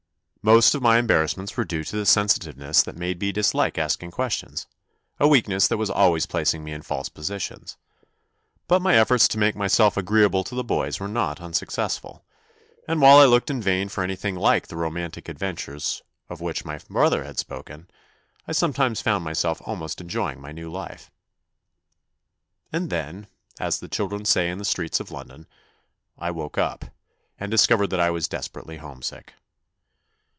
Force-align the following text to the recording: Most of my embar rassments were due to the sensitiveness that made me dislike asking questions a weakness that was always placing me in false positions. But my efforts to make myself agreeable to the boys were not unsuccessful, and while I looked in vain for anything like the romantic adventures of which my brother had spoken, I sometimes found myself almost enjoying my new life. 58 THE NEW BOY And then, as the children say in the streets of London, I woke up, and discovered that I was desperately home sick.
Most 0.43 0.73
of 0.73 0.81
my 0.81 0.99
embar 0.99 1.23
rassments 1.23 1.55
were 1.55 1.63
due 1.65 1.83
to 1.83 1.95
the 1.95 2.03
sensitiveness 2.03 2.81
that 2.81 2.97
made 2.97 3.21
me 3.21 3.31
dislike 3.31 3.77
asking 3.77 4.09
questions 4.09 4.65
a 5.19 5.27
weakness 5.27 5.67
that 5.67 5.77
was 5.77 5.91
always 5.91 6.25
placing 6.25 6.63
me 6.63 6.71
in 6.71 6.81
false 6.81 7.09
positions. 7.09 7.77
But 8.67 8.81
my 8.81 8.95
efforts 8.95 9.27
to 9.27 9.37
make 9.37 9.55
myself 9.55 9.97
agreeable 9.97 10.43
to 10.45 10.55
the 10.55 10.63
boys 10.63 10.99
were 10.99 11.07
not 11.07 11.39
unsuccessful, 11.39 12.25
and 12.87 12.99
while 12.99 13.19
I 13.19 13.25
looked 13.25 13.51
in 13.51 13.61
vain 13.61 13.87
for 13.87 14.03
anything 14.03 14.33
like 14.33 14.65
the 14.65 14.77
romantic 14.77 15.29
adventures 15.29 16.01
of 16.27 16.41
which 16.41 16.65
my 16.65 16.79
brother 16.89 17.23
had 17.23 17.37
spoken, 17.37 17.87
I 18.47 18.53
sometimes 18.53 18.99
found 18.99 19.23
myself 19.23 19.61
almost 19.67 20.01
enjoying 20.01 20.41
my 20.41 20.51
new 20.51 20.71
life. 20.71 21.11
58 22.71 22.71
THE 22.71 22.79
NEW 22.79 22.79
BOY 22.79 22.83
And 22.85 22.89
then, 22.89 23.27
as 23.59 23.79
the 23.79 23.87
children 23.87 24.25
say 24.25 24.49
in 24.49 24.57
the 24.57 24.65
streets 24.65 24.99
of 24.99 25.11
London, 25.11 25.45
I 26.17 26.31
woke 26.31 26.57
up, 26.57 26.85
and 27.39 27.51
discovered 27.51 27.91
that 27.91 27.99
I 27.99 28.09
was 28.09 28.27
desperately 28.27 28.77
home 28.77 29.03
sick. 29.03 29.35